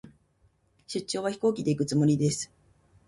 [0.87, 2.51] 出張は、飛行機で行くつもりです。